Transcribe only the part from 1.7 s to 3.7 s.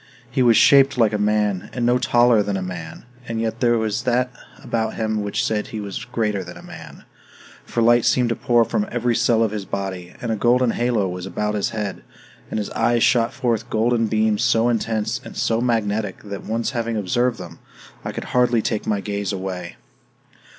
and was no taller than a man, and yet